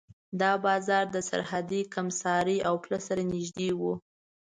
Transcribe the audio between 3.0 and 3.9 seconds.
سره نږدې و.